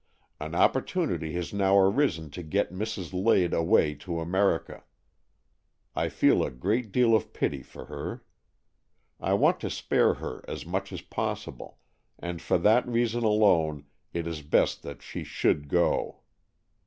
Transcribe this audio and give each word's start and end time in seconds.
An 0.39 0.55
opportunity 0.55 1.33
has 1.33 1.53
now 1.53 1.77
arisen 1.77 2.31
to 2.31 2.41
get 2.41 2.73
Mrs. 2.73 3.13
Lade 3.13 3.53
away 3.53 3.93
to 3.93 4.19
America. 4.19 4.83
I 5.95 6.09
feel 6.09 6.43
a 6.43 6.49
great 6.49 6.91
deal 6.91 7.13
of 7.15 7.33
pity 7.33 7.61
for 7.61 7.85
her. 7.85 8.23
I 9.19 9.33
want 9.35 9.59
to 9.59 9.69
spare 9.69 10.15
her 10.15 10.43
as 10.47 10.65
much 10.65 10.91
as 10.91 11.01
possible, 11.01 11.77
and 12.17 12.41
for 12.41 12.57
that 12.57 12.87
reason 12.87 13.23
alone 13.23 13.85
it 14.11 14.25
is 14.25 14.41
best 14.41 14.81
that 14.81 15.03
she 15.03 15.23
should 15.23 15.67
go. 15.67 16.21